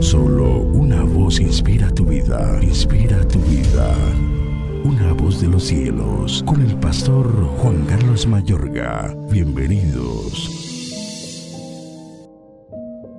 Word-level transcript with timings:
Solo 0.00 0.60
una 0.60 1.02
voz 1.02 1.40
inspira 1.40 1.90
tu 1.90 2.04
vida, 2.04 2.58
inspira 2.62 3.26
tu 3.26 3.38
vida. 3.40 3.94
Una 4.84 5.12
voz 5.14 5.40
de 5.40 5.48
los 5.48 5.64
cielos, 5.64 6.42
con 6.46 6.60
el 6.60 6.76
pastor 6.76 7.26
Juan 7.58 7.84
Carlos 7.86 8.26
Mayorga. 8.26 9.16
Bienvenidos. 9.30 10.50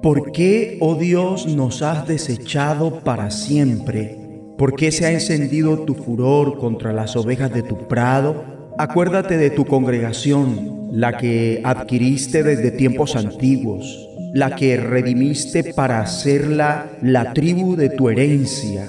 ¿Por 0.02 0.32
qué, 0.32 0.78
oh 0.79 0.96
Dios, 0.96 1.48
nos 1.48 1.82
has 1.82 2.08
desechado 2.08 2.99
para 2.99 3.31
siempre? 3.31 4.17
¿Por 4.57 4.75
qué 4.75 4.91
se 4.91 5.05
ha 5.07 5.12
encendido 5.12 5.79
tu 5.79 5.96
furor 5.96 6.57
contra 6.57 6.94
las 6.94 7.15
ovejas 7.15 7.51
de 7.53 7.63
tu 7.63 7.87
prado? 7.87 8.73
Acuérdate 8.78 9.37
de 9.37 9.49
tu 9.49 9.65
congregación, 9.65 10.89
la 10.91 11.17
que 11.17 11.62
adquiriste 11.63 12.44
desde 12.44 12.71
tiempos 12.71 13.15
antiguos, 13.15 14.07
la 14.33 14.55
que 14.55 14.78
redimiste 14.78 15.73
para 15.73 16.02
hacerla 16.02 16.91
la 17.02 17.34
tribu 17.34 17.76
de 17.76 17.90
tu 17.90 18.09
herencia. 18.09 18.88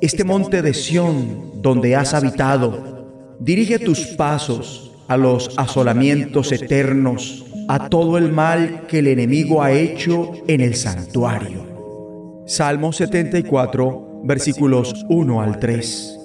Este 0.00 0.24
monte 0.24 0.62
de 0.62 0.74
Sión, 0.74 1.62
donde 1.62 1.96
has 1.96 2.14
habitado, 2.14 3.36
dirige 3.38 3.78
tus 3.78 4.06
pasos 4.08 4.92
a 5.08 5.16
los 5.16 5.50
asolamientos 5.56 6.52
eternos, 6.52 7.44
a 7.68 7.88
todo 7.88 8.18
el 8.18 8.32
mal 8.32 8.86
que 8.88 9.00
el 9.00 9.08
enemigo 9.08 9.62
ha 9.62 9.72
hecho 9.72 10.32
en 10.46 10.60
el 10.60 10.74
santuario. 10.74 12.42
Salmo 12.46 12.92
74 12.92 14.22
versículos 14.24 15.06
1 15.08 15.40
al 15.40 15.58
3. 15.58 16.18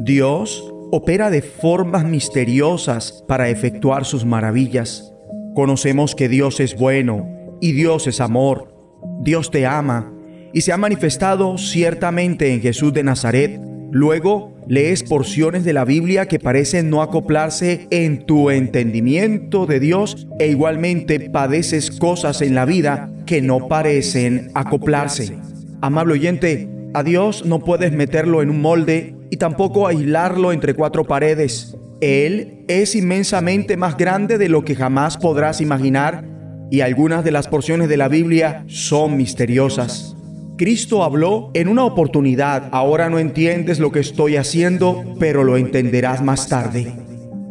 Dios 0.00 0.64
opera 0.90 1.30
de 1.30 1.42
formas 1.42 2.04
misteriosas 2.04 3.24
para 3.28 3.48
efectuar 3.48 4.04
sus 4.04 4.24
maravillas. 4.24 5.12
Conocemos 5.54 6.14
que 6.14 6.28
Dios 6.28 6.60
es 6.60 6.76
bueno 6.76 7.39
y 7.60 7.72
Dios 7.72 8.06
es 8.06 8.20
amor. 8.20 8.74
Dios 9.22 9.50
te 9.50 9.66
ama 9.66 10.12
y 10.52 10.62
se 10.62 10.72
ha 10.72 10.76
manifestado 10.76 11.58
ciertamente 11.58 12.52
en 12.52 12.60
Jesús 12.60 12.92
de 12.92 13.02
Nazaret. 13.02 13.60
Luego 13.92 14.54
lees 14.66 15.02
porciones 15.02 15.64
de 15.64 15.72
la 15.72 15.84
Biblia 15.84 16.26
que 16.26 16.38
parecen 16.38 16.90
no 16.90 17.02
acoplarse 17.02 17.88
en 17.90 18.24
tu 18.24 18.50
entendimiento 18.50 19.66
de 19.66 19.80
Dios 19.80 20.28
e 20.38 20.48
igualmente 20.48 21.18
padeces 21.30 21.90
cosas 21.90 22.40
en 22.40 22.54
la 22.54 22.64
vida 22.64 23.12
que 23.26 23.42
no 23.42 23.68
parecen 23.68 24.50
acoplarse. 24.54 25.36
Amable 25.80 26.14
oyente, 26.14 26.68
a 26.94 27.02
Dios 27.02 27.44
no 27.44 27.60
puedes 27.60 27.92
meterlo 27.92 28.42
en 28.42 28.50
un 28.50 28.60
molde 28.60 29.14
y 29.30 29.36
tampoco 29.36 29.86
aislarlo 29.86 30.52
entre 30.52 30.74
cuatro 30.74 31.04
paredes. 31.04 31.76
Él 32.00 32.64
es 32.68 32.94
inmensamente 32.94 33.76
más 33.76 33.96
grande 33.96 34.38
de 34.38 34.48
lo 34.48 34.64
que 34.64 34.74
jamás 34.74 35.16
podrás 35.16 35.60
imaginar 35.60 36.24
y 36.70 36.80
algunas 36.80 37.24
de 37.24 37.32
las 37.32 37.48
porciones 37.48 37.88
de 37.88 37.96
la 37.96 38.08
Biblia 38.08 38.64
son 38.66 39.16
misteriosas. 39.16 40.16
Cristo 40.56 41.04
habló 41.04 41.50
en 41.54 41.68
una 41.68 41.84
oportunidad, 41.84 42.68
ahora 42.72 43.08
no 43.08 43.18
entiendes 43.18 43.78
lo 43.78 43.92
que 43.92 44.00
estoy 44.00 44.36
haciendo, 44.36 45.04
pero 45.18 45.42
lo 45.42 45.56
entenderás 45.56 46.22
más 46.22 46.48
tarde. 46.48 46.92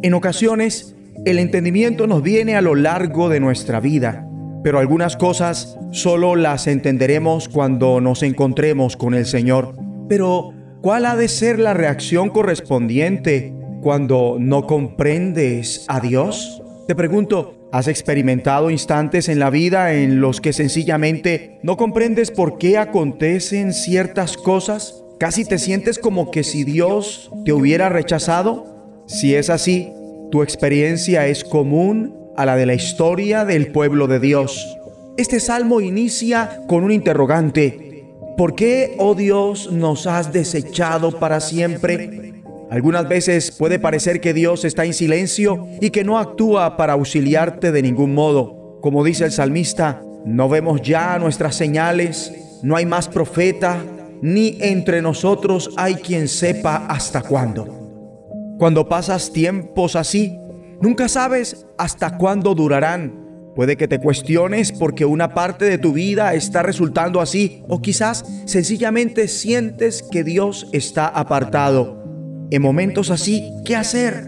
En 0.01 0.13
ocasiones, 0.13 0.95
el 1.25 1.39
entendimiento 1.39 2.07
nos 2.07 2.21
viene 2.21 2.55
a 2.55 2.61
lo 2.61 2.75
largo 2.75 3.29
de 3.29 3.39
nuestra 3.39 3.79
vida 3.79 4.29
pero 4.63 4.79
algunas 4.79 5.15
cosas 5.15 5.77
solo 5.91 6.35
las 6.35 6.67
entenderemos 6.67 7.47
cuando 7.47 8.01
nos 8.01 8.23
encontremos 8.23 8.97
con 8.97 9.13
el 9.13 9.25
Señor. 9.25 9.75
Pero, 10.07 10.53
¿cuál 10.81 11.05
ha 11.05 11.15
de 11.15 11.27
ser 11.27 11.59
la 11.59 11.73
reacción 11.73 12.29
correspondiente 12.29 13.53
cuando 13.81 14.37
no 14.39 14.67
comprendes 14.67 15.85
a 15.87 15.99
Dios? 15.99 16.61
Te 16.87 16.95
pregunto, 16.95 17.58
¿has 17.71 17.87
experimentado 17.87 18.69
instantes 18.69 19.29
en 19.29 19.39
la 19.39 19.49
vida 19.49 19.93
en 19.93 20.21
los 20.21 20.41
que 20.41 20.53
sencillamente 20.53 21.59
no 21.63 21.77
comprendes 21.77 22.31
por 22.31 22.57
qué 22.57 22.77
acontecen 22.77 23.73
ciertas 23.73 24.37
cosas? 24.37 25.03
¿Casi 25.19 25.45
te 25.45 25.57
sientes 25.57 25.99
como 25.99 26.31
que 26.31 26.43
si 26.43 26.63
Dios 26.63 27.31
te 27.45 27.53
hubiera 27.53 27.89
rechazado? 27.89 29.03
Si 29.05 29.35
es 29.35 29.49
así, 29.49 29.91
tu 30.31 30.43
experiencia 30.43 31.27
es 31.27 31.43
común 31.43 32.15
a 32.37 32.45
la 32.45 32.55
de 32.55 32.65
la 32.65 32.73
historia 32.73 33.45
del 33.45 33.71
pueblo 33.71 34.08
de 34.08 34.19
Dios. 34.19 34.77
Este 35.17 35.39
salmo 35.39 35.81
inicia 35.81 36.61
con 36.67 36.83
un 36.83 36.91
interrogante. 36.91 38.05
¿Por 38.37 38.55
qué, 38.55 38.95
oh 38.97 39.15
Dios, 39.15 39.71
nos 39.71 40.08
has 40.08 40.31
desechado 40.31 41.19
para 41.19 41.41
siempre? 41.41 42.28
Algunas 42.69 43.07
veces 43.07 43.52
puede 43.52 43.80
parecer 43.80 44.21
que 44.21 44.33
Dios 44.33 44.65
está 44.65 44.85
en 44.85 44.93
silencio 44.93 45.67
y 45.81 45.89
que 45.89 46.03
no 46.03 46.19
actúa 46.19 46.77
para 46.77 46.93
auxiliarte 46.93 47.71
de 47.71 47.81
ningún 47.81 48.13
modo. 48.13 48.77
Como 48.81 49.03
dice 49.03 49.25
el 49.25 49.31
salmista, 49.31 50.02
no 50.25 50.49
vemos 50.49 50.81
ya 50.81 51.17
nuestras 51.19 51.55
señales, 51.55 52.31
no 52.61 52.75
hay 52.75 52.85
más 52.85 53.08
profeta, 53.08 53.83
ni 54.21 54.58
entre 54.61 55.02
nosotros 55.02 55.71
hay 55.77 55.95
quien 55.95 56.27
sepa 56.27 56.85
hasta 56.87 57.21
cuándo. 57.21 57.67
Cuando 58.58 58.87
pasas 58.87 59.31
tiempos 59.31 59.95
así, 59.95 60.37
Nunca 60.81 61.09
sabes 61.09 61.65
hasta 61.77 62.17
cuándo 62.17 62.55
durarán. 62.55 63.52
Puede 63.53 63.75
que 63.75 63.89
te 63.89 63.99
cuestiones 63.99 64.71
porque 64.71 65.03
una 65.03 65.33
parte 65.33 65.65
de 65.65 65.77
tu 65.77 65.91
vida 65.91 66.33
está 66.33 66.63
resultando 66.63 67.19
así 67.19 67.63
o 67.67 67.81
quizás 67.81 68.23
sencillamente 68.45 69.27
sientes 69.27 70.02
que 70.02 70.23
Dios 70.23 70.69
está 70.71 71.08
apartado. 71.08 71.98
En 72.52 72.61
momentos 72.61 73.11
así, 73.11 73.52
¿qué 73.65 73.76
hacer? 73.76 74.27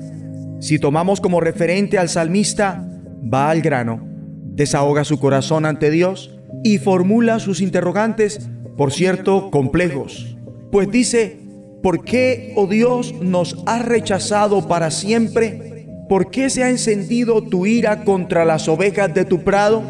Si 0.59 0.79
tomamos 0.79 1.21
como 1.21 1.39
referente 1.39 1.97
al 1.97 2.09
salmista, 2.09 2.87
va 3.33 3.49
al 3.49 3.61
grano, 3.61 4.07
desahoga 4.53 5.03
su 5.03 5.19
corazón 5.19 5.65
ante 5.65 5.89
Dios 5.89 6.37
y 6.63 6.77
formula 6.77 7.39
sus 7.39 7.61
interrogantes, 7.61 8.49
por 8.77 8.91
cierto, 8.91 9.49
complejos. 9.51 10.37
Pues 10.71 10.89
dice, 10.91 11.39
¿por 11.81 12.03
qué, 12.03 12.53
oh 12.55 12.67
Dios, 12.67 13.15
nos 13.21 13.63
has 13.65 13.85
rechazado 13.85 14.67
para 14.67 14.91
siempre? 14.91 15.71
¿por 16.11 16.29
qué 16.29 16.49
se 16.49 16.61
ha 16.61 16.69
encendido 16.69 17.41
tu 17.41 17.65
ira 17.65 18.03
contra 18.03 18.43
las 18.43 18.67
ovejas 18.67 19.13
de 19.13 19.23
tu 19.23 19.45
prado? 19.45 19.81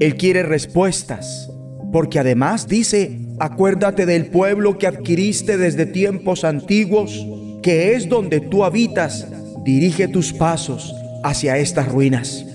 Él 0.00 0.16
quiere 0.16 0.42
respuestas, 0.42 1.52
porque 1.92 2.18
además 2.18 2.68
dice, 2.68 3.20
acuérdate 3.38 4.06
del 4.06 4.30
pueblo 4.30 4.78
que 4.78 4.86
adquiriste 4.86 5.58
desde 5.58 5.84
tiempos 5.84 6.44
antiguos, 6.44 7.26
que 7.68 7.92
es 7.92 8.08
donde 8.08 8.40
tú 8.40 8.64
habitas, 8.64 9.28
dirige 9.62 10.08
tus 10.08 10.32
pasos 10.32 10.94
hacia 11.22 11.58
estas 11.58 11.86
ruinas. 11.92 12.46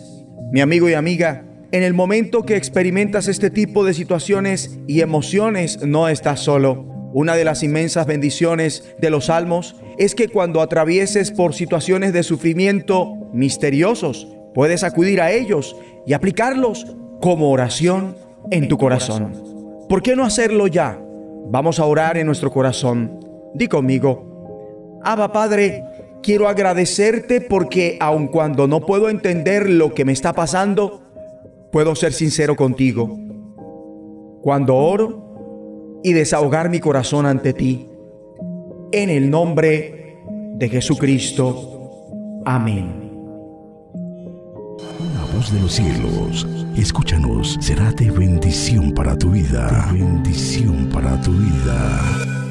Mi 0.51 0.59
amigo 0.59 0.89
y 0.89 0.95
amiga, 0.95 1.45
en 1.71 1.83
el 1.83 1.93
momento 1.93 2.47
que 2.47 2.55
experimentas 2.55 3.27
este 3.27 3.51
tipo 3.51 3.85
de 3.85 3.93
situaciones 3.93 4.79
y 4.87 5.01
emociones, 5.01 5.85
no 5.85 6.07
estás 6.09 6.39
solo. 6.39 7.11
Una 7.13 7.35
de 7.35 7.45
las 7.45 7.61
inmensas 7.61 8.07
bendiciones 8.07 8.95
de 8.99 9.11
los 9.11 9.25
salmos 9.25 9.75
es 9.99 10.15
que 10.15 10.29
cuando 10.29 10.61
atravieses 10.61 11.29
por 11.29 11.53
situaciones 11.53 12.11
de 12.11 12.23
sufrimiento 12.23 13.13
misteriosos, 13.33 14.27
puedes 14.55 14.83
acudir 14.83 15.21
a 15.21 15.31
ellos 15.31 15.75
y 16.07 16.13
aplicarlos 16.13 16.87
como 17.21 17.51
oración 17.51 18.15
en 18.49 18.67
tu 18.67 18.79
corazón. 18.79 19.31
¿Por 19.87 20.01
qué 20.01 20.15
no 20.15 20.25
hacerlo 20.25 20.65
ya? 20.65 20.99
Vamos 21.51 21.79
a 21.79 21.85
orar 21.85 22.17
en 22.17 22.25
nuestro 22.25 22.49
corazón. 22.49 23.19
Di 23.53 23.67
conmigo, 23.67 24.32
Abba 25.03 25.31
Padre, 25.31 25.83
quiero 26.21 26.47
agradecerte 26.47 27.41
porque 27.41 27.97
aun 27.99 28.27
cuando 28.27 28.67
no 28.67 28.81
puedo 28.85 29.09
entender 29.09 29.69
lo 29.69 29.93
que 29.93 30.05
me 30.05 30.11
está 30.13 30.33
pasando, 30.33 31.01
puedo 31.71 31.95
ser 31.95 32.13
sincero 32.13 32.55
contigo. 32.55 33.19
Cuando 34.41 34.75
oro, 34.75 35.23
y 36.03 36.13
desahogar 36.13 36.69
mi 36.69 36.79
corazón 36.79 37.25
ante 37.25 37.53
ti. 37.53 37.89
En 38.91 39.09
el 39.09 39.29
nombre 39.29 40.19
de 40.55 40.69
Jesucristo. 40.69 42.41
Amén. 42.45 43.09
Una 44.99 45.25
voz 45.33 45.51
de 45.51 45.59
los 45.61 45.71
cielos, 45.71 46.47
escúchanos, 46.75 47.57
será 47.61 47.91
de 47.93 48.11
bendición 48.11 48.91
para 48.91 49.17
tu 49.17 49.31
vida. 49.31 49.89
bendición 49.91 50.89
para 50.91 51.19
tu 51.21 51.31
vida. 51.31 52.42